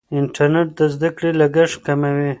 [0.19, 2.29] انټرنیټ د زده کړې لګښت کموي.